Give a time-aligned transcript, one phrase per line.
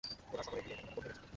[0.31, 1.21] ওরা শহরে বিয়ের কেনাকাটা করতে গেছে।